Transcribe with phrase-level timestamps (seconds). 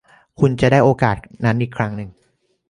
[0.39, 1.15] คุณจะได้โอกาส
[1.45, 1.91] นั้นอีกครั้ง